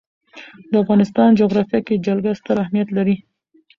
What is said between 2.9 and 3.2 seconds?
لري.